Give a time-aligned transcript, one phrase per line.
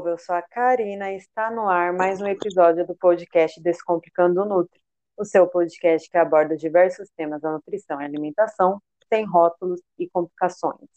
[0.00, 4.40] povo, eu sou a Karina e está no ar mais um episódio do podcast Descomplicando
[4.40, 4.80] o Nutri,
[5.14, 8.80] o seu podcast que aborda diversos temas da nutrição e alimentação,
[9.12, 10.88] sem rótulos e complicações.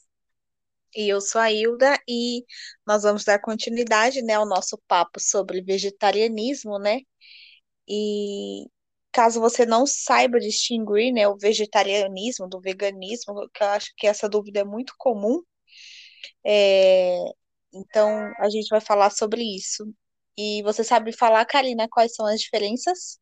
[0.95, 2.45] E eu sou a Hilda e
[2.87, 6.99] nós vamos dar continuidade, né, ao nosso papo sobre vegetarianismo, né?
[7.85, 8.67] E
[9.11, 14.29] caso você não saiba distinguir, né, o vegetarianismo do veganismo, que eu acho que essa
[14.29, 15.41] dúvida é muito comum,
[16.45, 17.17] é,
[17.73, 19.83] então, a gente vai falar sobre isso.
[20.37, 23.19] E você sabe falar, Karina, quais são as diferenças?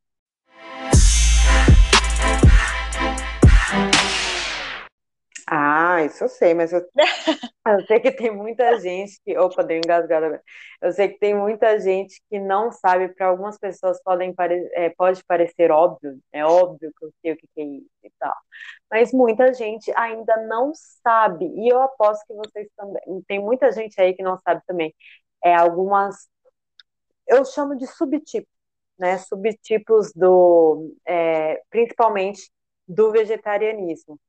[5.53, 6.81] Ah, isso eu sei, mas eu,
[7.67, 9.37] eu sei que tem muita gente que.
[9.37, 10.41] Opa, deu engasgada.
[10.81, 14.89] Eu sei que tem muita gente que não sabe, para algumas pessoas podem pare, é,
[14.91, 18.33] pode parecer óbvio, é óbvio que eu sei o que é isso e tal.
[18.89, 20.71] Mas muita gente ainda não
[21.03, 23.21] sabe, e eu aposto que vocês também.
[23.27, 24.93] Tem muita gente aí que não sabe também.
[25.43, 26.29] É algumas.
[27.27, 28.49] Eu chamo de subtipos,
[28.99, 29.17] né?
[29.19, 30.93] Subtipos do.
[31.05, 32.51] É, principalmente
[32.87, 34.19] do vegetarianismo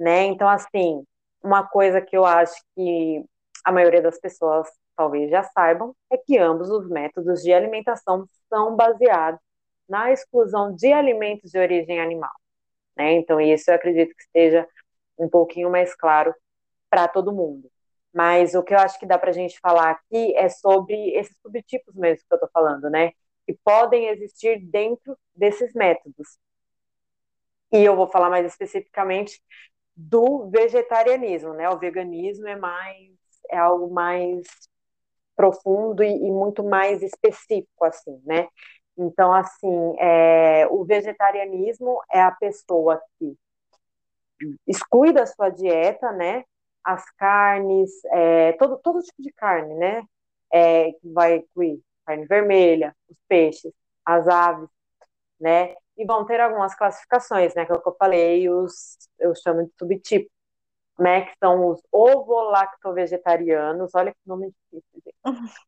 [0.00, 0.24] né?
[0.24, 1.04] Então, assim,
[1.42, 3.22] uma coisa que eu acho que
[3.64, 8.74] a maioria das pessoas talvez já saibam é que ambos os métodos de alimentação são
[8.74, 9.40] baseados
[9.88, 12.32] na exclusão de alimentos de origem animal,
[12.96, 13.12] né?
[13.12, 14.66] Então, isso eu acredito que esteja
[15.18, 16.34] um pouquinho mais claro
[16.88, 17.70] para todo mundo.
[18.12, 21.36] Mas o que eu acho que dá para a gente falar aqui é sobre esses
[21.42, 23.12] subtipos mesmo que eu estou falando, né?
[23.46, 26.38] Que podem existir dentro desses métodos.
[27.72, 29.40] E eu vou falar mais especificamente
[29.96, 31.68] do vegetarianismo, né?
[31.70, 33.10] O veganismo é mais
[33.50, 34.46] é algo mais
[35.36, 38.48] profundo e, e muito mais específico, assim, né?
[38.96, 43.34] Então, assim, é, o vegetarianismo é a pessoa que
[44.66, 46.44] exclui da sua dieta, né?
[46.84, 50.02] As carnes, é, todo, todo tipo de carne, né?
[50.52, 53.72] É, vai incluir carne vermelha, os peixes,
[54.04, 54.68] as aves,
[55.40, 55.74] né?
[56.00, 59.64] E vão ter algumas classificações, né, que é o que eu falei, os, eu chamo
[59.64, 60.32] de subtipos,
[60.98, 65.16] né, que são os ovo-lacto-vegetarianos, olha que nome difícil, gente.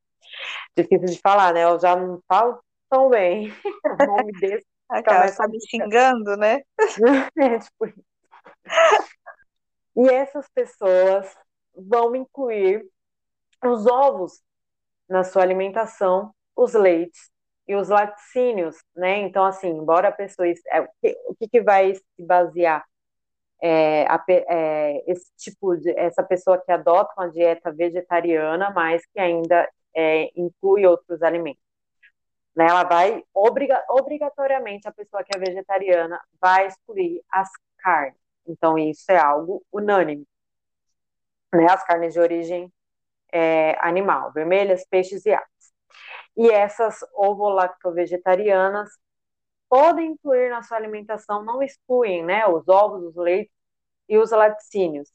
[0.74, 3.54] difícil de falar, né, eu já não falo tão bem o
[4.06, 4.66] nome desse.
[4.88, 6.62] Aquela está me xingando, né?
[7.38, 8.04] é, tipo isso.
[9.96, 11.34] E essas pessoas
[11.74, 12.86] vão incluir
[13.64, 14.42] os ovos
[15.08, 17.31] na sua alimentação, os leites
[17.72, 19.18] e os laticínios, né?
[19.20, 20.46] Então, assim, embora a pessoa.
[20.48, 20.80] É,
[21.26, 22.84] o que, que vai se basear?
[23.62, 25.90] É, a, é, esse tipo de.
[25.98, 31.62] Essa pessoa que adota uma dieta vegetariana, mas que ainda é, inclui outros alimentos.
[32.54, 32.66] Né?
[32.68, 38.20] Ela vai, obriga, obrigatoriamente, a pessoa que é vegetariana vai excluir as carnes.
[38.46, 40.26] Então, isso é algo unânime.
[41.54, 41.66] Né?
[41.70, 42.72] As carnes de origem
[43.32, 45.48] é, animal, vermelhas, peixes e aves.
[46.36, 48.90] E essas ovo-lacto-vegetarianas
[49.68, 53.52] podem incluir na sua alimentação, não excluem, né, os ovos, os leites
[54.08, 55.10] e os laticínios.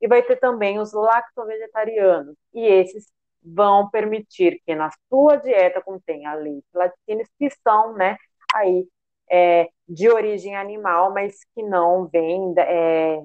[0.00, 3.06] E vai ter também os lacto-vegetarianos, e esses
[3.42, 8.16] vão permitir que na sua dieta contenha leite e laticínios que são, né,
[8.54, 8.86] aí
[9.30, 13.22] é, de origem animal, mas que não vêm é,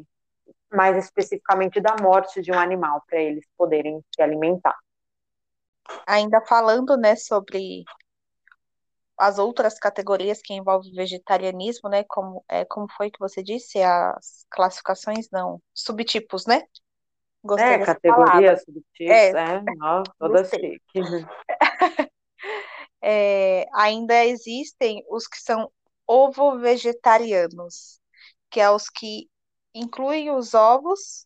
[0.72, 4.78] mais especificamente da morte de um animal para eles poderem se alimentar
[6.06, 7.84] ainda falando, né, sobre
[9.18, 14.46] as outras categorias que envolvem vegetarianismo, né, como, é, como foi que você disse, as
[14.50, 16.62] classificações, não, subtipos, né?
[17.44, 20.82] Gostei é, categorias, subtipos, é, é nossa, toda chique.
[23.02, 25.72] é, ainda existem os que são
[26.06, 28.00] ovo-vegetarianos,
[28.50, 29.30] que é os que
[29.74, 31.26] incluem os ovos,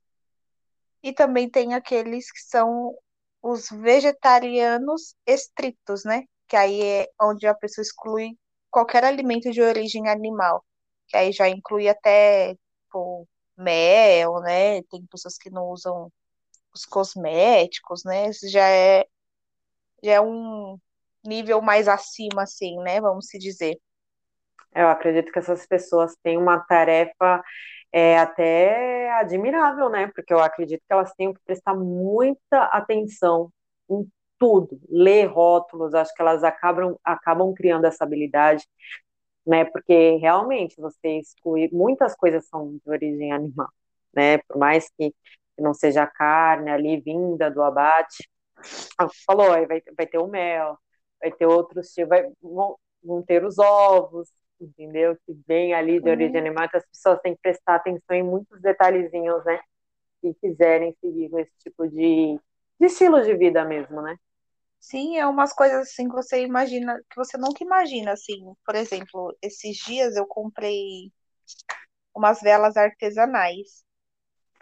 [1.04, 2.96] e também tem aqueles que são
[3.42, 6.24] os vegetarianos estritos, né?
[6.48, 8.38] Que aí é onde a pessoa exclui
[8.70, 10.64] qualquer alimento de origem animal.
[11.08, 12.56] Que aí já inclui até
[12.86, 13.28] tipo,
[13.58, 14.82] mel, né?
[14.84, 16.12] Tem pessoas que não usam
[16.74, 18.30] os cosméticos, né?
[18.30, 19.06] Isso já é,
[20.04, 20.78] já é um
[21.24, 23.02] nível mais acima, assim, né?
[23.02, 23.80] Vamos se dizer.
[24.74, 27.44] Eu acredito que essas pessoas têm uma tarefa
[27.92, 30.08] é até admirável, né?
[30.16, 33.52] Porque eu acredito que elas tenham que prestar muita atenção
[33.90, 34.08] em
[34.40, 38.66] tudo, ler rótulos, acho que elas acabam, acabam criando essa habilidade,
[39.46, 39.66] né?
[39.66, 43.70] Porque realmente você exclui, muitas coisas são de origem animal,
[44.16, 44.40] né?
[44.40, 45.14] Por mais que
[45.60, 48.28] não seja carne ali vinda do abate,
[48.98, 50.78] ah, falou, vai, vai ter o mel,
[51.20, 54.30] vai ter outros vai, vão, vão ter os ovos,
[54.64, 55.18] entendeu?
[55.26, 56.48] Que vem ali de origem uhum.
[56.48, 59.60] animal, então as pessoas têm que prestar atenção em muitos detalhezinhos, né?
[60.22, 62.40] Se quiserem seguir com esse tipo de,
[62.80, 64.16] de estilo de vida mesmo, né?
[64.80, 68.54] Sim, é umas coisas assim que você imagina, que você nunca imagina, assim.
[68.66, 71.12] Por exemplo, esses dias eu comprei
[72.16, 73.84] umas velas artesanais.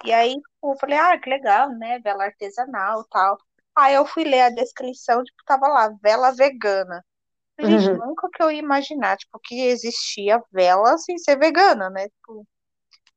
[0.06, 2.00] E aí, tipo, eu falei, ah, que legal, né?
[2.00, 3.38] Vela artesanal tal.
[3.76, 7.04] Aí eu fui ler a descrição, tipo, tava lá, vela vegana.
[7.60, 8.04] Gente, Uhum.
[8.06, 12.08] nunca que eu ia imaginar, tipo, que existia vela sem ser vegana, né?
[12.10, 12.48] Tipo,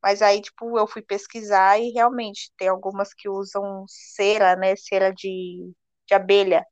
[0.03, 4.77] mas aí, tipo, eu fui pesquisar e realmente tem algumas que usam cera, né?
[4.77, 5.73] Cera de,
[6.09, 6.67] de abelha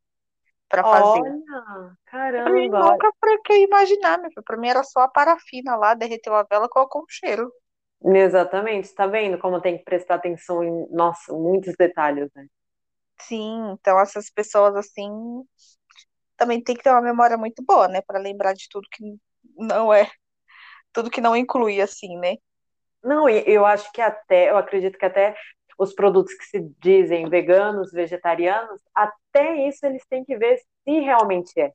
[0.68, 1.22] para fazer.
[1.22, 1.96] Olha,
[2.36, 3.02] Eu caramba, olha.
[3.02, 4.42] nunca pra que eu imaginar, meu filho.
[4.44, 7.52] Pra mim era só a parafina lá, derreteu a vela, colocou um cheiro.
[8.04, 12.46] Exatamente, tá vendo como tem que prestar atenção em, nossa, muitos detalhes, né?
[13.20, 15.08] Sim, então essas pessoas assim
[16.40, 18.00] também tem que ter uma memória muito boa, né?
[18.00, 19.04] Pra lembrar de tudo que
[19.58, 20.10] não é,
[20.92, 22.36] tudo que não inclui, assim, né?
[23.04, 25.36] Não, eu acho que até, eu acredito que até
[25.78, 31.58] os produtos que se dizem veganos, vegetarianos, até isso eles têm que ver se realmente
[31.60, 31.72] é,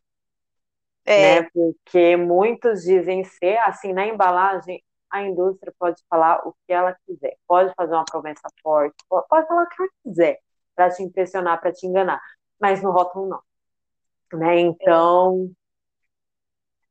[1.16, 1.44] né?
[1.44, 6.96] É, Porque muitos dizem ser, assim, na embalagem, a indústria pode falar o que ela
[7.06, 10.40] quiser, pode fazer uma promessa forte, pode falar o que ela quiser
[10.76, 12.22] para te impressionar, para te enganar,
[12.60, 13.42] mas no rótulo não,
[14.36, 14.58] né?
[14.58, 14.60] é.
[14.62, 15.52] Então,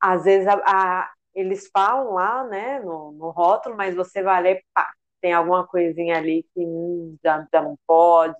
[0.00, 4.64] às vezes a, a, eles falam lá, né, no, no rótulo, mas você vai ler,
[4.74, 8.36] pá, tem alguma coisinha ali que hum, já, já não pode,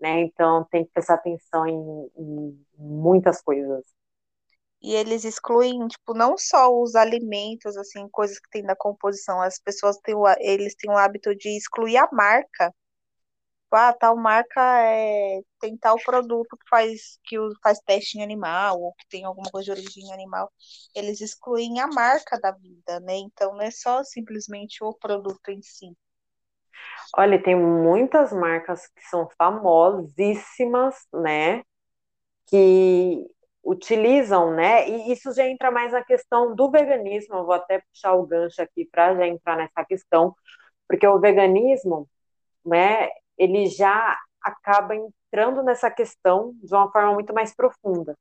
[0.00, 0.20] né?
[0.20, 3.84] Então tem que prestar atenção em, em muitas coisas.
[4.82, 9.58] E eles excluem, tipo, não só os alimentos, assim, coisas que tem na composição, as
[9.58, 12.72] pessoas têm o, eles têm o hábito de excluir a marca.
[13.66, 18.80] Tipo, Ah, tal marca é, tem tal produto que faz, que faz teste em animal,
[18.80, 20.52] ou que tem alguma coisa de origem animal.
[20.94, 23.16] Eles excluem a marca da vida, né?
[23.18, 25.96] Então não é só simplesmente o produto em si.
[27.16, 31.62] Olha, tem muitas marcas que são famosíssimas, né?
[32.48, 33.26] Que
[33.64, 34.88] utilizam, né?
[34.88, 37.36] E isso já entra mais na questão do veganismo.
[37.36, 40.34] Eu vou até puxar o gancho aqui para já entrar nessa questão,
[40.88, 42.08] porque o veganismo,
[42.64, 43.08] né?
[43.38, 48.16] Ele já acaba entrando nessa questão de uma forma muito mais profunda,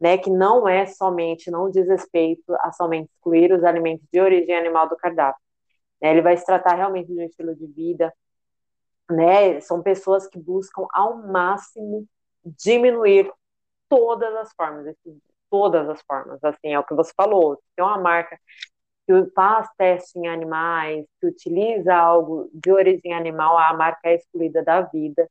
[0.00, 0.18] né?
[0.18, 4.88] Que não é somente, não diz respeito a somente excluir os alimentos de origem animal
[4.88, 5.40] do cardápio.
[6.00, 6.10] Né?
[6.10, 8.12] Ele vai se tratar realmente de um estilo de vida,
[9.10, 9.60] né?
[9.60, 12.06] São pessoas que buscam ao máximo
[12.44, 13.30] diminuir
[13.88, 14.94] todas as formas,
[15.50, 17.60] todas as formas, assim, é o que você falou.
[17.76, 18.38] Tem uma marca
[19.06, 24.62] que faz teste em animais, que utiliza algo de origem animal, a marca é excluída
[24.62, 25.28] da vida,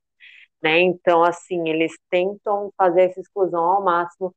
[0.61, 0.79] né?
[0.81, 4.33] Então, assim, eles tentam fazer essa exclusão ao máximo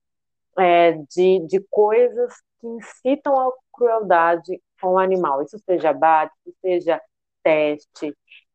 [0.58, 5.42] é, de, de coisas que incitam a crueldade com o animal.
[5.42, 7.00] Isso seja abate, isso seja
[7.42, 8.14] teste,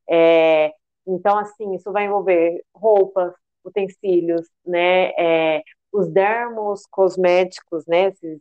[0.09, 0.73] é,
[1.07, 3.33] então, assim, isso vai envolver roupas,
[3.63, 5.11] utensílios, né?
[5.11, 8.07] É, os dermos cosméticos, né?
[8.09, 8.39] Esses,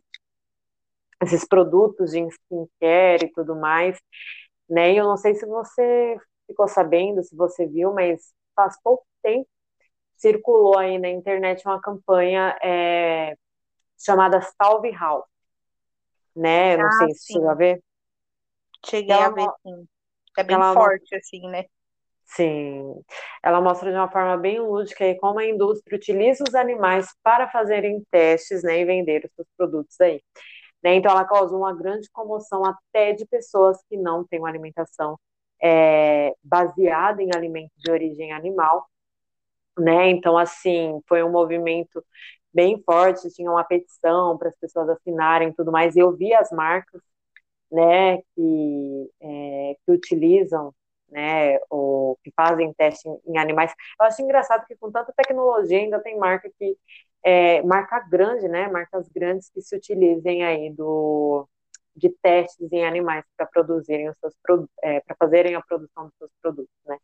[1.21, 3.99] esses produtos de skincare e tudo mais,
[4.69, 4.93] né?
[4.93, 9.47] E eu não sei se você ficou sabendo, se você viu, mas faz pouco tempo
[10.17, 13.35] circulou aí na internet uma campanha é,
[13.99, 15.25] chamada Salve House,
[16.35, 16.75] né?
[16.75, 17.81] Eu não Ah, sei se você chegou a sim, ver.
[18.85, 19.87] Cheguei a ela, ver, sim.
[20.37, 21.65] É bem forte, assim, né?
[22.25, 22.93] Sim,
[23.43, 27.49] ela mostra de uma forma bem lúdica aí como a indústria utiliza os animais para
[27.49, 30.23] fazerem testes, né, e vender os seus produtos aí,
[30.83, 30.95] né?
[30.95, 35.19] Então ela causou uma grande comoção até de pessoas que não têm uma alimentação
[35.61, 38.87] é, baseada em alimentos de origem animal,
[39.77, 40.09] né?
[40.09, 42.03] Então assim foi um movimento
[42.53, 45.95] bem forte, tinha uma petição para as pessoas assinarem e tudo mais.
[45.95, 47.01] E eu vi as marcas
[47.71, 50.73] né, que, é, que utilizam,
[51.09, 53.73] né, ou que fazem teste em, em, animais.
[53.99, 56.77] Eu acho engraçado que com tanta tecnologia ainda tem marca que,
[57.23, 61.47] é, marca grande, né, marcas grandes que se utilizem aí do,
[61.95, 64.33] de testes em animais para produzirem os seus
[64.83, 66.97] é, para fazerem a produção dos seus produtos, né.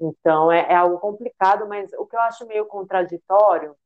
[0.00, 3.76] Então é, é algo complicado, mas o que eu acho meio contraditório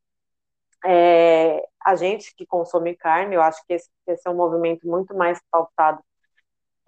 [0.85, 5.15] é, a gente que consome carne, eu acho que esse, esse é um movimento muito
[5.15, 6.03] mais pautado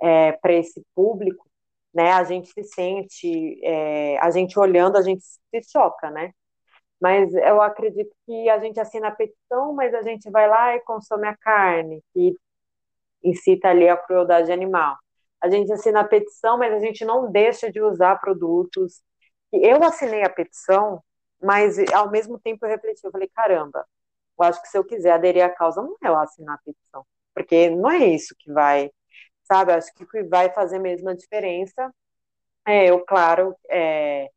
[0.00, 1.46] é, para esse público,
[1.94, 2.12] né?
[2.12, 6.32] A gente se sente, é, a gente olhando, a gente se choca, né?
[7.00, 10.80] Mas eu acredito que a gente assina a petição, mas a gente vai lá e
[10.80, 12.34] consome a carne, que
[13.22, 14.96] incita ali a crueldade animal.
[15.42, 19.02] A gente assina a petição, mas a gente não deixa de usar produtos.
[19.52, 21.02] Eu assinei a petição,
[21.42, 23.86] mas ao mesmo tempo eu refleti, eu falei, caramba,
[24.38, 27.06] eu acho que se eu quiser aderir à causa, não é eu assinar a petição,
[27.34, 28.90] porque não é isso que vai
[29.46, 29.72] sabe?
[29.72, 31.92] Acho que o que vai fazer mesmo a diferença
[32.66, 34.28] é eu, claro, é,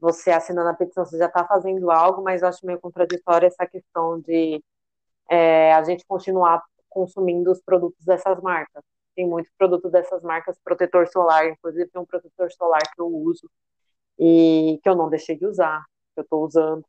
[0.00, 3.66] você assinando a petição, você já está fazendo algo, mas eu acho meio contraditório essa
[3.66, 4.62] questão de
[5.30, 8.82] é, a gente continuar consumindo os produtos dessas marcas.
[9.14, 13.50] Tem muitos produtos dessas marcas, protetor solar, inclusive tem um protetor solar que eu uso
[14.18, 16.84] e que eu não deixei de usar, que eu estou usando,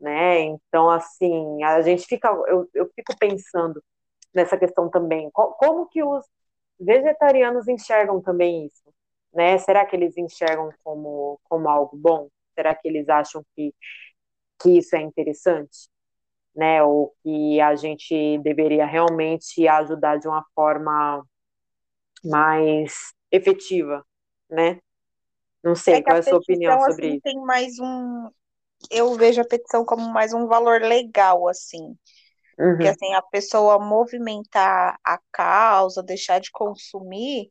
[0.00, 0.40] né?
[0.40, 3.82] Então, assim, a gente fica, eu, eu fico pensando
[4.34, 6.24] nessa questão também, como que os
[6.80, 8.82] vegetarianos enxergam também isso,
[9.32, 9.58] né?
[9.58, 12.28] Será que eles enxergam como, como algo bom?
[12.54, 13.74] Será que eles acham que,
[14.60, 15.88] que isso é interessante?
[16.54, 16.82] Né?
[16.82, 21.24] Ou que a gente deveria realmente ajudar de uma forma
[22.24, 24.04] mais efetiva,
[24.50, 24.78] né?
[25.62, 27.22] Não sei, é qual é a sua opinião sobre assim, isso?
[27.22, 28.28] Tem mais um.
[28.90, 31.96] Eu vejo a petição como mais um valor legal, assim.
[32.58, 32.78] Uhum.
[32.78, 37.50] Que assim, a pessoa movimentar a causa, deixar de consumir,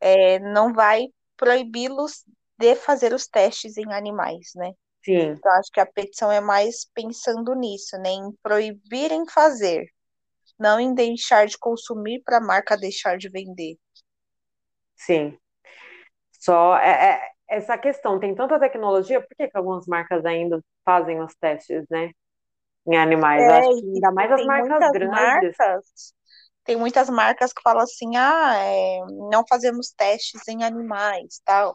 [0.00, 2.24] é, não vai proibi-los
[2.58, 4.72] de fazer os testes em animais, né?
[5.04, 5.30] Sim.
[5.30, 8.10] Então, acho que a petição é mais pensando nisso, né?
[8.10, 9.86] Em proibir em fazer,
[10.58, 13.76] não em deixar de consumir para a marca deixar de vender.
[14.96, 15.38] Sim.
[16.32, 21.20] Só é, é, essa questão, tem tanta tecnologia, por que, que algumas marcas ainda fazem
[21.22, 22.10] os testes, né?
[22.86, 23.42] Em animais.
[23.42, 25.56] É, acho que ainda mais as marcas grandes.
[25.58, 26.14] Marcas,
[26.64, 29.00] tem muitas marcas que falam assim, ah, é,
[29.30, 31.74] não fazemos testes em animais, tal.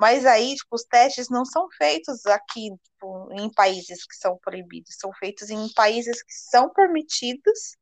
[0.00, 4.96] Mas aí, tipo, os testes não são feitos aqui, tipo, em países que são proibidos,
[4.98, 7.76] são feitos em países que são permitidos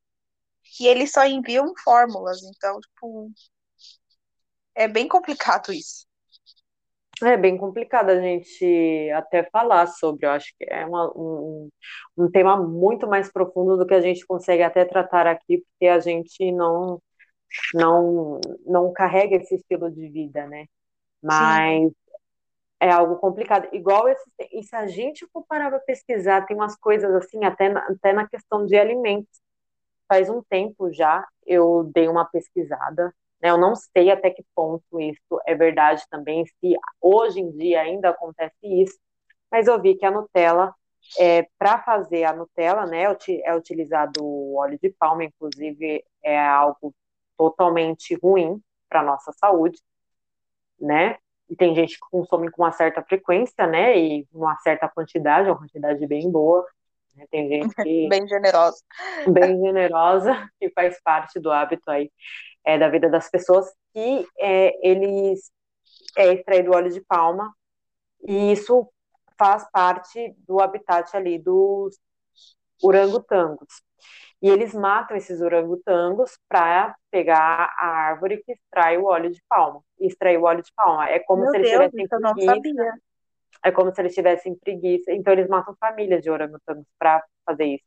[0.80, 2.42] e eles só enviam fórmulas.
[2.42, 3.30] Então, tipo,
[4.74, 6.08] é bem complicado isso.
[7.22, 11.68] É bem complicado a gente até falar sobre, eu acho que é uma, um,
[12.16, 16.00] um tema muito mais profundo do que a gente consegue até tratar aqui, porque a
[16.00, 17.00] gente não,
[17.74, 20.66] não, não carrega esse estilo de vida, né?
[21.22, 21.94] Mas Sim
[22.80, 23.68] é algo complicado.
[23.72, 27.68] Igual esse, e se a gente for parar para pesquisar, tem umas coisas assim, até
[27.68, 29.40] na, até na questão de alimentos.
[30.08, 33.50] Faz um tempo já eu dei uma pesquisada, né?
[33.50, 38.10] Eu não sei até que ponto isso é verdade também, se hoje em dia ainda
[38.10, 38.98] acontece isso,
[39.50, 40.74] mas eu vi que a Nutella,
[41.18, 43.04] é, para fazer a Nutella, né,
[43.44, 46.94] é utilizado óleo de palma, inclusive é algo
[47.36, 49.78] totalmente ruim para nossa saúde,
[50.80, 51.18] né?
[51.48, 55.58] E tem gente que consome com uma certa frequência, né, e uma certa quantidade, uma
[55.58, 56.66] quantidade bem boa,
[57.14, 57.26] né?
[57.30, 58.08] tem gente que...
[58.08, 58.78] bem generosa.
[59.26, 62.10] Bem generosa, que faz parte do hábito aí
[62.64, 65.50] é, da vida das pessoas, que é, eles
[66.16, 67.54] é extraído óleo de palma,
[68.26, 68.88] e isso
[69.38, 71.98] faz parte do habitat ali dos
[72.82, 73.82] orangotangos.
[74.40, 79.82] E eles matam esses orangotangos para pegar a árvore que extrai o óleo de palma.
[79.98, 81.08] E extrair o óleo de palma.
[81.08, 83.00] É como Meu se eles Deus, tivessem preguiça.
[83.64, 85.12] É como se eles tivessem preguiça.
[85.12, 87.84] Então eles matam famílias de orangotangos para fazer isso.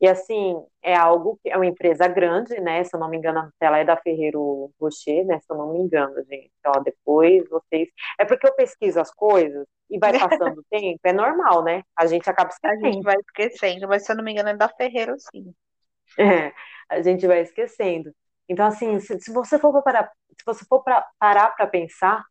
[0.00, 2.84] E assim, é algo que é uma empresa grande, né?
[2.84, 5.40] Se eu não me engano, a Nutella é da Ferreiro Rocher, né?
[5.40, 6.52] Se eu não me engano, gente.
[6.66, 7.88] Ó, depois vocês.
[8.18, 11.82] É porque eu pesquiso as coisas e vai passando o tempo, é normal, né?
[11.96, 12.86] A gente acaba esquecendo.
[12.86, 15.52] A gente vai esquecendo, mas se eu não me engano, é da Ferreiro, sim.
[16.18, 16.52] É,
[16.88, 18.12] a gente vai esquecendo.
[18.48, 22.24] Então, assim, se, se você for para se você for para parar para pensar,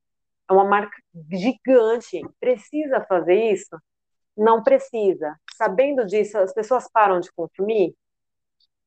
[0.49, 0.95] é uma marca
[1.31, 2.21] gigante.
[2.39, 3.77] Precisa fazer isso?
[4.37, 5.35] Não precisa.
[5.55, 7.95] Sabendo disso, as pessoas param de consumir?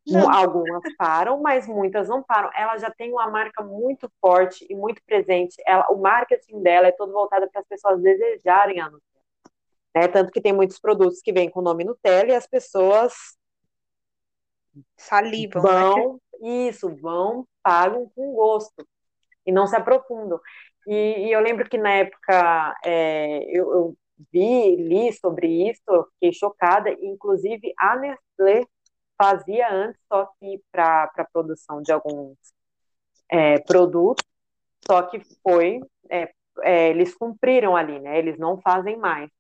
[0.07, 0.33] Não.
[0.33, 2.50] Algumas param, mas muitas não param.
[2.57, 5.57] Ela já tem uma marca muito forte e muito presente.
[5.66, 9.25] Ela, o marketing dela é todo voltado para as pessoas desejarem a Nutella.
[9.95, 10.09] Né?
[10.09, 13.12] Tanto que tem muitos produtos que vêm com o nome Nutella e as pessoas
[14.97, 15.71] salivam, né?
[15.71, 16.69] vão, né?
[16.69, 18.87] Isso, vão, pagam com gosto
[19.45, 20.40] e não se aprofundam.
[20.87, 23.97] E, e eu lembro que na época é, eu, eu,
[24.33, 28.65] vi, li sobre isso, eu fiquei chocada, inclusive a Nestlé
[29.17, 32.37] fazia antes, só que para a produção de alguns
[33.29, 34.25] é, produtos,
[34.87, 38.19] só que foi, é, é, eles cumpriram ali, né?
[38.19, 39.31] Eles não fazem mais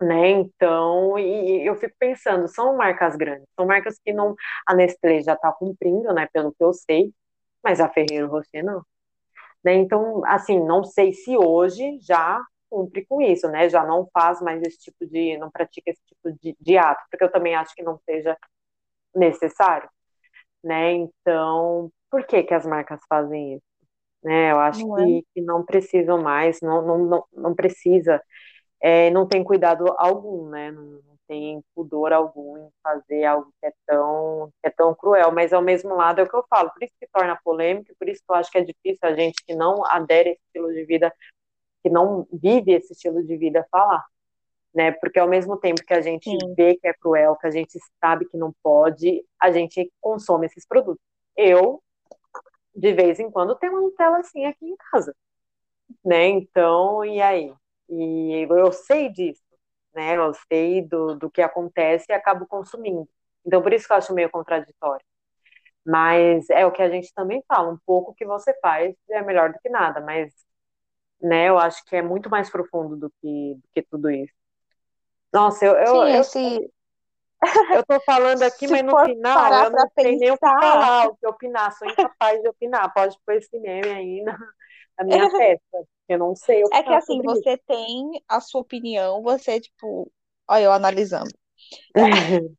[0.00, 0.30] né?
[0.30, 4.34] Então, e, eu fico pensando, são marcas grandes, são marcas que não
[4.66, 6.28] a Nestlé já está cumprindo, né?
[6.32, 7.12] Pelo que eu sei,
[7.62, 8.82] mas a Ferreiro Rocher não.
[9.64, 9.74] Né?
[9.74, 13.68] Então, assim, não sei se hoje já cumpre com isso, né?
[13.68, 17.24] Já não faz mais esse tipo de, não pratica esse tipo de, de ato, porque
[17.24, 18.36] eu também acho que não seja
[19.14, 19.88] necessário,
[20.62, 20.92] né?
[20.92, 23.64] Então, por que que as marcas fazem isso?
[24.22, 24.52] Né?
[24.52, 25.04] Eu acho não é?
[25.04, 28.22] que, que não precisam mais, não, não, não, não precisa
[28.80, 30.70] é, não tem cuidado algum, né?
[30.70, 35.30] Não, não, tem pudor algum em fazer algo que é tão que é tão cruel,
[35.30, 38.08] mas ao mesmo lado é o que eu falo, por isso que torna polêmico, por
[38.08, 40.72] isso que eu acho que é difícil a gente que não adere a esse estilo
[40.72, 41.12] de vida
[41.88, 44.04] que não vive esse estilo de vida falar,
[44.74, 44.92] né?
[44.92, 46.54] Porque ao mesmo tempo que a gente Sim.
[46.54, 50.66] vê que é cruel, que a gente sabe que não pode, a gente consome esses
[50.66, 51.02] produtos.
[51.34, 51.82] Eu,
[52.74, 55.14] de vez em quando, tenho uma Nutella assim aqui em casa,
[56.04, 56.26] né?
[56.26, 57.54] Então, e aí?
[57.88, 59.42] E eu sei disso,
[59.94, 60.16] né?
[60.16, 63.08] Eu sei do, do que acontece e acabo consumindo.
[63.46, 65.04] Então, por isso que eu acho meio contraditório.
[65.86, 69.52] Mas é o que a gente também fala, um pouco que você faz é melhor
[69.52, 70.30] do que nada, mas
[71.20, 74.32] né, eu acho que é muito mais profundo do que, do que tudo isso.
[75.32, 76.72] Nossa, eu, eu, Sim, eu, esse...
[77.76, 81.16] eu tô falando aqui, mas no final eu não sei nem o que falar, o
[81.16, 82.92] que opinar, sou incapaz de opinar.
[82.92, 84.38] Pode pôr esse meme aí na,
[84.98, 87.62] na minha festa, eu não sei É que assim, você isso.
[87.66, 90.10] tem a sua opinião, você, tipo,
[90.48, 91.30] olha, eu analisando.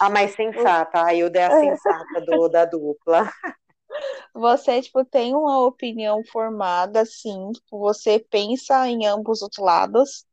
[0.00, 3.30] a mais sensata, a Hilda é a sensata do, da dupla.
[4.34, 10.24] Você, tipo, tem uma opinião formada, sim, tipo, você pensa em ambos os lados,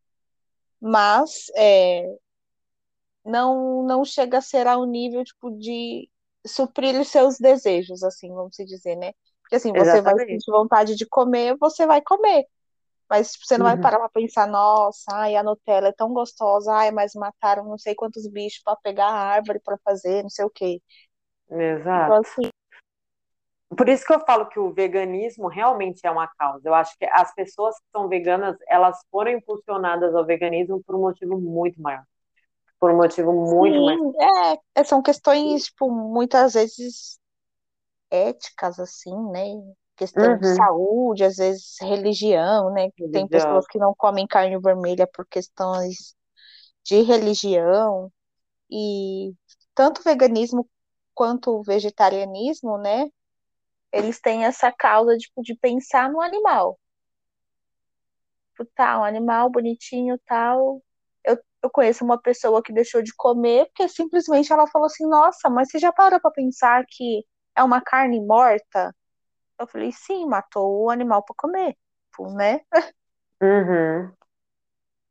[0.82, 2.04] mas é,
[3.26, 6.10] não, não chega a ser ao nível, tipo, de
[6.46, 9.14] suprir os seus desejos, assim, vamos dizer, né?
[9.42, 10.04] Porque, assim, você Exatamente.
[10.04, 12.46] vai sentir vontade de comer, você vai comer.
[13.10, 13.72] Mas tipo, você não uhum.
[13.74, 17.78] vai parar pra pensar, nossa, ai, a Nutella é tão gostosa, ai, mas mataram não
[17.78, 20.82] sei quantos bichos para pegar a árvore para fazer, não sei o quê.
[21.50, 22.12] Exato.
[22.12, 22.53] Então, assim,
[23.76, 26.68] por isso que eu falo que o veganismo realmente é uma causa.
[26.68, 31.02] Eu acho que as pessoas que são veganas, elas foram impulsionadas ao veganismo por um
[31.02, 32.04] motivo muito maior.
[32.80, 34.60] Por um motivo muito Sim, mais.
[34.76, 37.18] É, são questões, tipo, muitas vezes
[38.12, 39.46] éticas, assim, né?
[39.96, 40.40] questão uhum.
[40.40, 42.90] de saúde, às vezes religião, né?
[42.98, 43.12] Religião.
[43.12, 46.16] Tem pessoas que não comem carne vermelha por questões
[46.84, 48.12] de religião.
[48.70, 49.34] E
[49.76, 50.68] tanto o veganismo
[51.14, 53.08] quanto o vegetarianismo, né?
[53.94, 56.80] Eles têm essa causa tipo, de pensar no animal.
[58.52, 60.82] Tipo, tá, um animal bonitinho, tal.
[61.24, 65.50] Eu, eu conheço uma pessoa que deixou de comer porque simplesmente ela falou assim: Nossa,
[65.50, 67.24] mas você já parou para pensar que
[67.56, 68.94] é uma carne morta?
[69.60, 71.78] Eu falei, sim, matou o animal para comer,
[72.36, 72.60] né?
[73.42, 74.12] Uhum.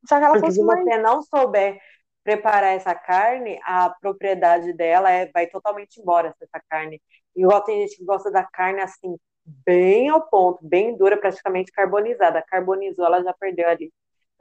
[0.07, 1.81] Só que ela Porque se você não souber
[2.25, 7.01] preparar essa carne, a propriedade dela é, vai totalmente embora essa carne.
[7.35, 12.45] Igual tem gente que gosta da carne assim, bem ao ponto, bem dura, praticamente carbonizada.
[12.47, 13.93] Carbonizou, ela já perdeu ali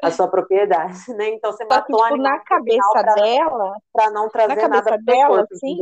[0.01, 1.29] a sua propriedade, né?
[1.29, 5.55] Então você matou que, tipo, na cabeça pra, dela, para não trazer nada dela, corpo,
[5.55, 5.77] sim.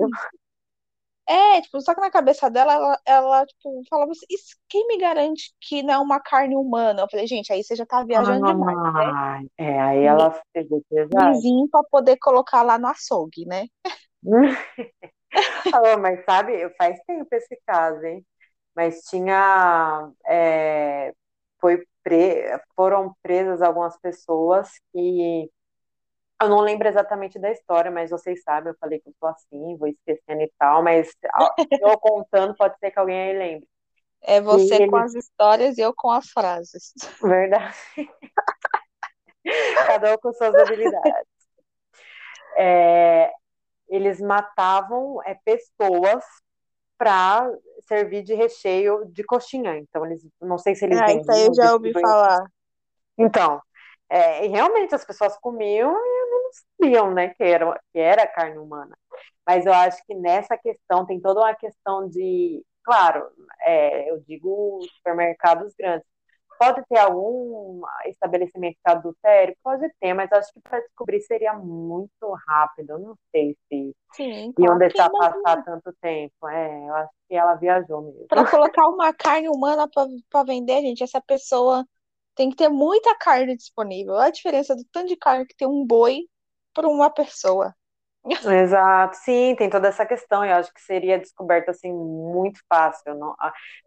[1.28, 4.26] É, tipo, só que na cabeça dela, ela, ela tipo, falava assim,
[4.68, 7.04] quem me garante que não é uma carne humana?
[7.04, 9.48] Eu falei, gente, aí você já tá viajando ah, demais, né?
[9.56, 11.34] É, aí ela pegou pesado.
[11.34, 13.68] Vizinho pra poder colocar lá no açougue, né?
[16.00, 18.26] mas sabe, faz tempo esse caso, hein?
[18.76, 21.14] Mas tinha, é,
[21.60, 25.50] foi pre, foram presas algumas pessoas que
[26.42, 29.78] eu não lembro exatamente da história, mas vocês sabem, eu falei que eu sou assim,
[29.78, 31.14] vou esquecendo e tal, mas
[31.82, 33.68] eu contando, pode ser que alguém aí lembre.
[34.22, 35.06] É você e com ele...
[35.06, 36.94] as histórias e eu com as frases.
[37.22, 37.76] Verdade.
[39.88, 41.30] Cada um com suas habilidades.
[42.58, 43.32] É,
[43.90, 46.24] eles matavam é, pessoas
[46.98, 47.50] para
[47.88, 49.78] servir de recheio de coxinha.
[49.78, 51.00] Então, eles não sei se eles.
[51.00, 52.44] Ah, isso aí eu já ouvi falar.
[53.18, 53.62] Então,
[54.10, 58.98] é, realmente as pessoas comiam e não sabiam, né, que era, que era carne humana.
[59.46, 63.30] Mas eu acho que nessa questão tem toda uma questão de, claro,
[63.62, 66.08] é, eu digo supermercados grandes.
[66.60, 69.56] Pode ter algum estabelecimento que adultério?
[69.64, 72.90] Pode ter, mas acho que para descobrir seria muito rápido.
[72.92, 76.50] Eu não sei se Sim, iam deixar passar tanto tempo.
[76.50, 78.28] É, eu acho que ela viajou mesmo.
[78.28, 79.88] Para colocar uma carne humana
[80.30, 81.88] para vender, gente, essa pessoa
[82.36, 84.16] tem que ter muita carne disponível.
[84.16, 86.28] Olha a diferença do tanto de carne que tem um boi
[86.74, 87.74] para uma pessoa.
[88.26, 90.44] Exato, sim, tem toda essa questão.
[90.46, 93.16] Eu acho que seria descoberto assim muito fácil.
[93.16, 93.36] Não,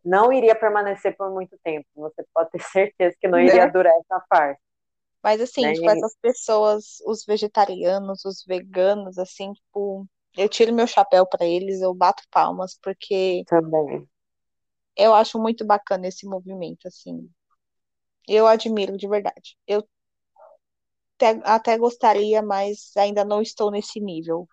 [0.05, 1.87] não iria permanecer por muito tempo.
[1.95, 3.47] Você pode ter certeza que não né?
[3.47, 4.61] iria durar essa parte.
[5.23, 5.73] Mas assim, né?
[5.73, 11.81] tipo, essas pessoas, os vegetarianos, os veganos, assim, tipo, eu tiro meu chapéu para eles,
[11.81, 14.09] eu bato palmas, porque também
[14.97, 17.29] eu acho muito bacana esse movimento, assim.
[18.29, 19.57] Eu admiro de verdade.
[19.67, 19.87] Eu
[21.23, 24.49] até, até gostaria, mas ainda não estou nesse nível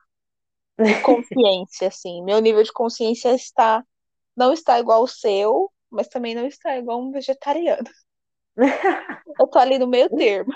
[0.78, 2.24] de consciência, assim.
[2.24, 3.84] Meu nível de consciência está
[4.36, 7.90] não está igual ao seu, mas também não está igual um vegetariano.
[9.40, 10.54] Eu tô ali no meio termo.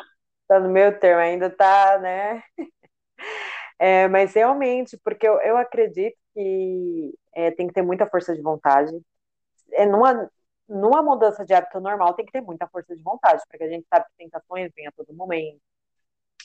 [0.48, 2.44] Tá no meio termo, ainda tá, né?
[3.78, 8.42] É, mas realmente, porque eu, eu acredito que é, tem que ter muita força de
[8.42, 8.92] vontade.
[9.74, 10.30] É numa,
[10.68, 13.86] numa mudança de hábito normal tem que ter muita força de vontade, porque a gente
[13.88, 15.60] sabe que tentações vêm a todo momento,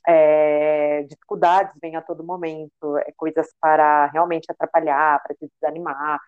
[0.07, 6.19] é, dificuldades vêm a todo momento, é, coisas para realmente atrapalhar, para te desanimar.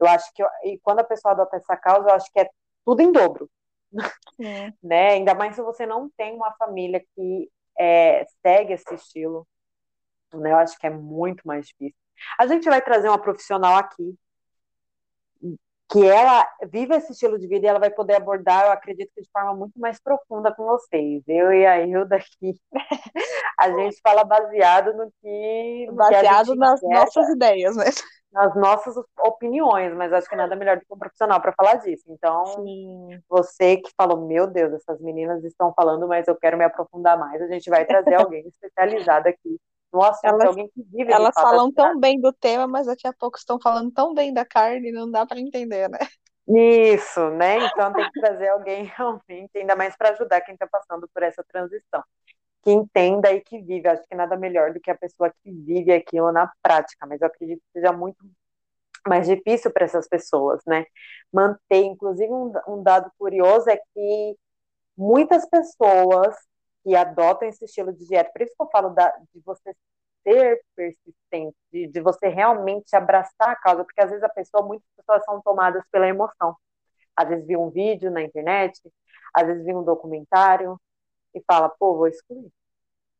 [0.00, 2.48] Eu acho que, e quando a pessoa adota essa causa, eu acho que é
[2.84, 3.48] tudo em dobro.
[4.40, 4.72] É.
[4.82, 5.10] né?
[5.10, 9.46] Ainda mais se você não tem uma família que é, segue esse estilo,
[10.32, 10.52] né?
[10.52, 11.96] Eu acho que é muito mais difícil.
[12.38, 14.16] A gente vai trazer uma profissional aqui
[15.90, 19.22] que ela vive esse estilo de vida e ela vai poder abordar, eu acredito que
[19.22, 21.22] de forma muito mais profunda com vocês.
[21.26, 22.54] Eu e a Hilda aqui,
[23.58, 25.86] a gente fala baseado no que.
[25.88, 27.86] No baseado que nas quer, nossas ideias, né?
[28.32, 32.04] Nas nossas opiniões, mas acho que nada melhor do que um profissional para falar disso.
[32.06, 33.20] Então, Sim.
[33.28, 37.42] você que falou, meu Deus, essas meninas estão falando, mas eu quero me aprofundar mais,
[37.42, 39.58] a gente vai trazer alguém especializado aqui
[39.92, 43.12] no assunto, elas, alguém que vive Elas falam tão bem do tema, mas daqui a
[43.12, 45.98] pouco estão falando tão bem da carne, não dá para entender, né?
[46.48, 47.66] Isso, né?
[47.66, 51.44] Então tem que trazer alguém realmente, ainda mais para ajudar quem está passando por essa
[51.44, 52.02] transição.
[52.62, 53.88] Que entenda e que vive.
[53.88, 57.26] Acho que nada melhor do que a pessoa que vive aquilo na prática, mas eu
[57.26, 58.18] acredito que seja muito
[59.06, 60.84] mais difícil para essas pessoas, né?
[61.32, 64.36] Manter, inclusive, um, um dado curioso é que
[64.96, 66.36] muitas pessoas
[66.82, 68.30] que adotam esse estilo de dieta.
[68.32, 69.74] Por isso que eu falo da, de você
[70.22, 74.86] ser persistente, de, de, você realmente abraçar a causa, porque às vezes a pessoa, muitas
[74.96, 76.56] pessoas são tomadas pela emoção.
[77.16, 78.80] Às vezes viu um vídeo na internet,
[79.34, 80.78] às vezes viu um documentário
[81.34, 82.50] e fala, pô, vou excluir.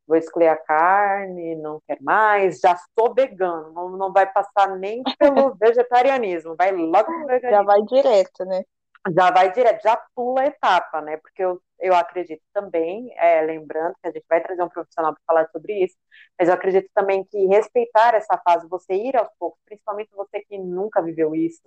[0.07, 5.05] Vou excluir a carne, não quero mais, já sou vegano, não, não vai passar nem
[5.17, 7.51] pelo vegetarianismo, vai logo pro veganismo.
[7.51, 8.65] Já vai direto, né?
[9.15, 11.17] Já vai direto, já pula a etapa, né?
[11.17, 15.23] Porque eu eu acredito também, é, lembrando que a gente vai trazer um profissional para
[15.27, 15.97] falar sobre isso,
[16.39, 20.59] mas eu acredito também que respeitar essa fase, você ir aos poucos, principalmente você que
[20.59, 21.63] nunca viveu isso,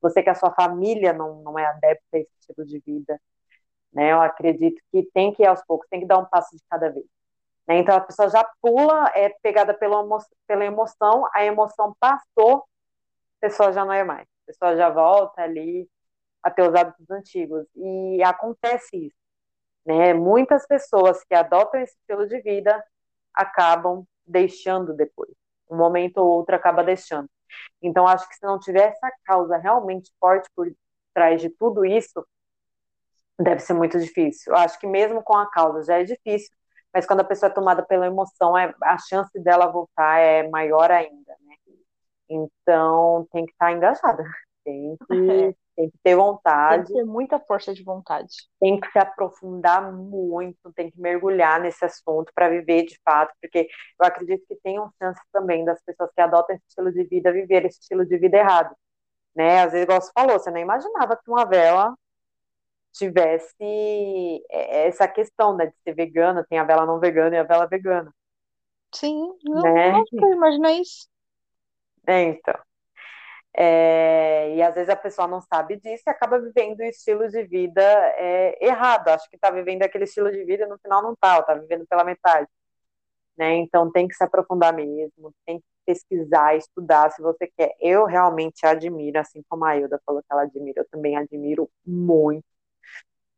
[0.00, 3.20] você que a sua família não, não é adepta a esse tipo de vida,
[3.92, 4.12] né?
[4.12, 6.90] Eu acredito que tem que ir aos poucos, tem que dar um passo de cada
[6.90, 7.06] vez.
[7.66, 7.78] Né?
[7.78, 13.40] Então a pessoa já pula, é pegada pela, emo pela emoção, a emoção passou, a
[13.40, 15.88] pessoa já não é mais, a pessoa já volta ali
[16.42, 17.66] a ter os hábitos antigos.
[17.76, 19.23] E acontece isso.
[19.84, 20.14] Né?
[20.14, 22.82] Muitas pessoas que adotam esse estilo de vida
[23.34, 25.30] acabam deixando depois.
[25.70, 27.28] Um momento ou outro acaba deixando.
[27.82, 30.70] Então, acho que se não tiver essa causa realmente forte por
[31.12, 32.26] trás de tudo isso,
[33.38, 34.52] deve ser muito difícil.
[34.52, 36.50] Eu acho que mesmo com a causa já é difícil,
[36.92, 40.90] mas quando a pessoa é tomada pela emoção, é, a chance dela voltar é maior
[40.90, 41.56] ainda, né?
[42.28, 44.24] Então, tem que estar engajada,
[44.64, 46.86] tem que tem que ter vontade.
[46.86, 48.32] Tem que ter muita força de vontade.
[48.60, 53.68] Tem que se aprofundar muito, tem que mergulhar nesse assunto para viver de fato, porque
[54.00, 57.32] eu acredito que tem um chance também das pessoas que adotam esse estilo de vida
[57.32, 58.74] viver esse estilo de vida errado.
[59.34, 59.62] Né?
[59.62, 61.94] Às vezes, igual você falou, você não imaginava que uma vela
[62.92, 63.56] tivesse
[64.50, 67.66] é, essa questão né, de ser vegana, tem a vela não vegana e a vela
[67.66, 68.14] vegana.
[68.94, 69.92] Sim, não, né?
[69.92, 71.08] nunca imaginei isso.
[72.06, 72.54] É, então.
[73.56, 77.44] É, e às vezes a pessoa não sabe disso e acaba vivendo o estilo de
[77.44, 77.82] vida
[78.16, 79.08] é, errado.
[79.08, 81.86] Acho que está vivendo aquele estilo de vida e no final não está, está vivendo
[81.86, 82.48] pela metade.
[83.36, 83.54] Né?
[83.56, 87.74] Então tem que se aprofundar mesmo, tem que pesquisar, estudar se você quer.
[87.80, 92.44] Eu realmente admiro, assim como a Hilda falou que ela admira, eu também admiro muito,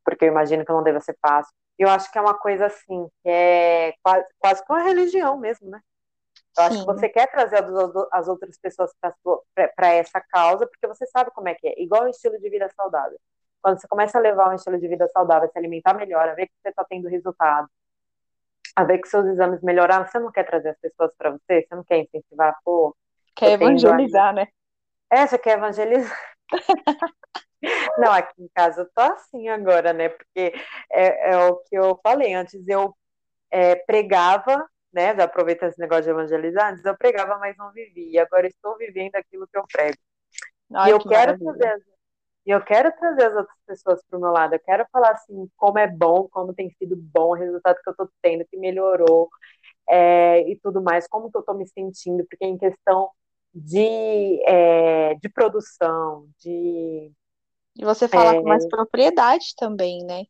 [0.05, 1.53] porque eu imagino que não deva ser fácil.
[1.79, 5.69] Eu acho que é uma coisa assim, que é quase, quase que uma religião mesmo,
[5.71, 5.81] né?
[6.57, 7.62] Eu acho que você quer trazer
[8.12, 8.90] as outras pessoas
[9.75, 11.83] para essa causa, porque você sabe como é que é.
[11.83, 13.19] Igual o estilo de vida saudável.
[13.62, 16.47] Quando você começa a levar um estilo de vida saudável, se alimentar melhor, a ver
[16.47, 17.69] que você está tendo resultado,
[18.75, 21.66] a ver que seus exames melhoraram, você não quer trazer as pessoas para você?
[21.66, 22.97] Você não quer incentivar, pô.
[23.35, 24.49] Quer evangelizar, né?
[25.11, 26.19] É, você quer evangelizar.
[27.99, 30.11] Não, aqui em casa eu tô assim agora, né?
[30.11, 30.53] Porque
[30.90, 32.95] é, é o que eu falei antes, eu
[33.51, 38.23] é, pregava né, já aproveita esse negócio de evangelizar, antes eu pregava, mas não vivia,
[38.23, 39.99] agora estou vivendo aquilo que eu prego.
[40.75, 41.83] Ai, e eu que quero trazer,
[42.47, 45.51] e eu quero trazer as outras pessoas para o meu lado, eu quero falar assim,
[45.55, 49.29] como é bom, como tem sido bom o resultado que eu estou tendo, que melhorou,
[49.87, 53.11] é, e tudo mais, como que eu estou me sentindo, porque em questão
[53.55, 57.13] de, é, de produção, de...
[57.77, 60.25] E você fala é, com mais propriedade também, né?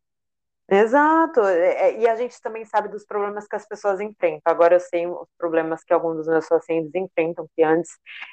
[0.69, 4.41] Exato, é, é, e a gente também sabe dos problemas que as pessoas enfrentam.
[4.51, 7.89] Agora eu sei os problemas que alguns dos meus pacientes enfrentam, que antes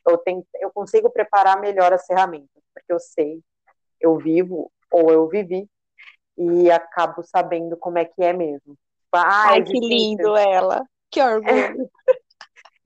[0.08, 3.40] eu, tenho, eu consigo preparar melhor as ferramentas, porque eu sei,
[4.00, 5.68] eu vivo ou eu vivi,
[6.36, 8.76] e acabo sabendo como é que é mesmo.
[9.12, 11.48] Ah, Ai, é que lindo ela, que orgulho.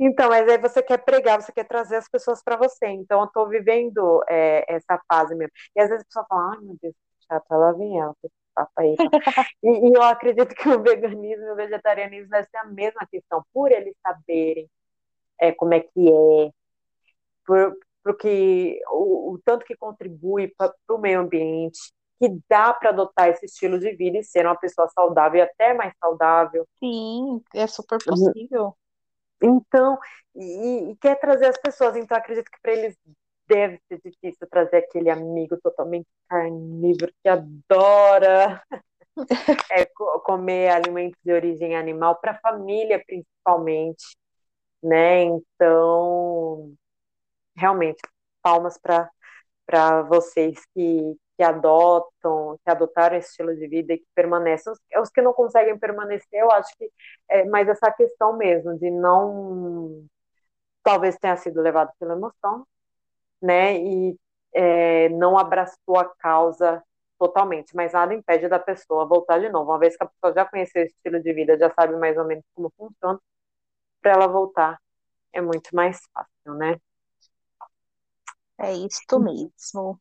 [0.00, 2.86] Então, mas aí você quer pregar, você quer trazer as pessoas para você.
[2.86, 5.52] Então, eu estou vivendo é, essa fase mesmo.
[5.74, 6.94] E às vezes a pessoa fala, ai meu Deus,
[7.26, 8.14] chata, ela vem ela,
[8.58, 8.96] papo aí.
[8.96, 9.04] Tá?
[9.62, 13.44] e, e, eu acredito que o veganismo e o vegetarianismo deve ser a mesma questão,
[13.52, 14.68] por eles saberem
[15.40, 16.50] é, como é que é,
[17.46, 21.78] por, porque o, o tanto que contribui para o meio ambiente,
[22.18, 25.72] que dá para adotar esse estilo de vida e ser uma pessoa saudável e até
[25.72, 26.66] mais saudável.
[26.80, 28.76] Sim, é super possível.
[29.40, 29.96] Então,
[30.34, 32.96] e, e quer trazer as pessoas, então acredito que para eles
[33.48, 38.62] deve ser difícil trazer aquele amigo totalmente carnívoro que adora
[39.72, 39.86] é,
[40.24, 44.16] comer alimentos de origem animal para a família principalmente,
[44.82, 45.22] né?
[45.24, 46.74] Então,
[47.56, 48.00] realmente,
[48.42, 49.10] palmas para
[49.66, 54.72] para vocês que, que adotam, que adotaram esse estilo de vida e que permanecem.
[54.72, 56.90] Os, os que não conseguem permanecer, eu acho que
[57.28, 60.06] é mais essa questão mesmo de não
[60.82, 62.66] talvez tenha sido levado pela emoção,
[63.42, 63.78] né?
[63.78, 64.18] E
[64.54, 66.82] é, não abraçou a causa
[67.18, 69.70] totalmente, mas nada impede da pessoa voltar de novo.
[69.70, 72.24] Uma vez que a pessoa já conheceu esse estilo de vida, já sabe mais ou
[72.24, 73.20] menos como funciona,
[74.00, 74.78] para ela voltar
[75.32, 76.76] é muito mais fácil, né?
[78.58, 80.00] É isso mesmo.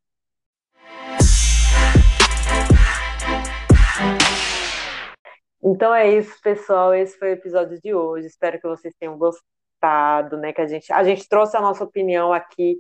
[5.64, 6.94] Então é isso, pessoal.
[6.94, 8.28] Esse foi o episódio de hoje.
[8.28, 10.54] Espero que vocês tenham gostado, né?
[10.54, 12.80] Que a gente, a gente trouxe a nossa opinião aqui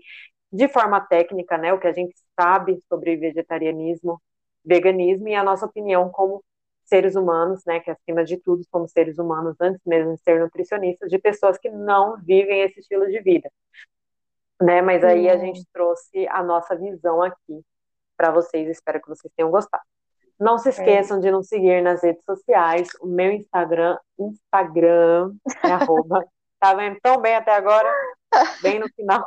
[0.52, 4.22] de forma técnica, né, o que a gente sabe sobre vegetarianismo,
[4.64, 6.44] veganismo e a nossa opinião como
[6.86, 11.10] seres humanos, né, que acima de tudo somos seres humanos antes mesmo de ser nutricionistas,
[11.10, 13.52] de pessoas que não vivem esse estilo de vida,
[14.62, 14.82] né?
[14.82, 17.62] Mas aí a gente trouxe a nossa visão aqui
[18.16, 19.84] para vocês, espero que vocês tenham gostado.
[20.40, 20.72] Não se é.
[20.72, 21.22] esqueçam é.
[21.22, 25.34] de nos seguir nas redes sociais, o meu Instagram, Instagram,
[25.64, 26.26] é arroba,
[26.60, 27.92] tá vendo tão bem até agora,
[28.62, 29.26] bem no final.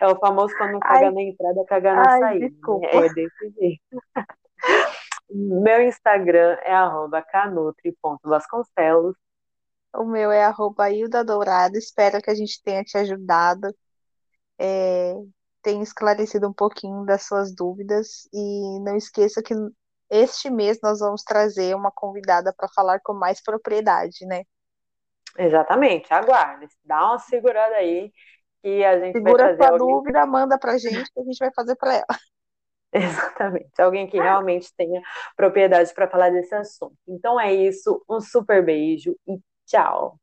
[0.00, 2.44] É o famoso quando caga ai, na entrada, caga na ai, saída.
[2.44, 2.48] Né?
[2.50, 2.86] Desculpa.
[2.86, 4.02] É desse jeito.
[5.28, 9.16] Meu Instagram é arroba canutri.vasconcelos.
[9.94, 11.76] O meu é arroba Hilda Dourado.
[11.76, 13.74] Espero que a gente tenha te ajudado,
[14.58, 15.14] é,
[15.62, 18.28] tenha esclarecido um pouquinho das suas dúvidas.
[18.32, 19.54] E não esqueça que
[20.10, 24.42] este mês nós vamos trazer uma convidada para falar com mais propriedade, né?
[25.36, 26.68] Exatamente, aguarde.
[26.84, 28.12] Dá uma segurada aí
[28.62, 29.62] que a gente Segura vai trazer.
[29.62, 29.96] Segura alguém...
[29.96, 32.06] dúvida, manda pra gente que a gente vai fazer para ela.
[32.92, 35.02] Exatamente, alguém que realmente tenha
[35.36, 36.96] propriedade para falar desse assunto.
[37.06, 40.18] Então é isso, um super beijo e tchau.